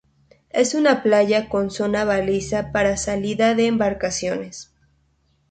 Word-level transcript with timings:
Es 0.49 0.73
una 0.73 1.03
playa 1.03 1.47
con 1.47 1.69
zona 1.69 2.05
balizada 2.05 2.71
para 2.71 2.97
salida 2.97 3.53
de 3.53 3.67
embarcaciones. 3.67 4.73